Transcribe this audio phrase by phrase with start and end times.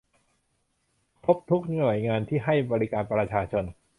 [1.23, 3.65] ครบทุกหน่วยงานที่ให้บริการประชาชน